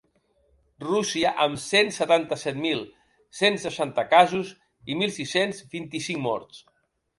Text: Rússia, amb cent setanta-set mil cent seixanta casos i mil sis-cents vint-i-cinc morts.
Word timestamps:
Rússia, 0.85 1.33
amb 1.45 1.59
cent 1.63 1.91
setanta-set 1.97 2.57
mil 2.63 2.81
cent 3.41 3.61
seixanta 3.67 4.07
casos 4.15 4.51
i 4.95 4.99
mil 5.05 5.15
sis-cents 5.21 5.63
vint-i-cinc 5.77 6.27
morts. 6.27 6.67